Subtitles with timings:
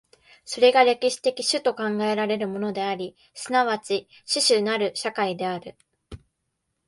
[0.45, 3.51] それが歴史的種と考えられるものであり、即
[3.85, 4.07] ち
[4.41, 5.77] 種々なる社会である。